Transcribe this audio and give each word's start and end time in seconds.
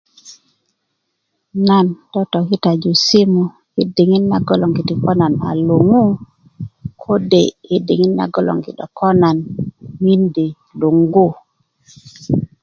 nan 1.67 1.87
totokitaju 2.13 2.91
simu 3.05 3.43
i 3.81 3.83
diŋit 3.95 4.23
nagologiti 4.33 4.93
ko 5.03 5.11
nan 5.21 5.33
a 5.47 5.49
luŋu 5.67 6.03
kode 7.01 7.41
i 7.75 7.75
diŋit 7.87 8.31
ko 8.97 9.07
nan 9.21 9.37
mindi 10.03 10.47
luŋgu 10.79 11.27